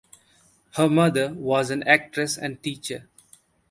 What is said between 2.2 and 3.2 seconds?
and teacher.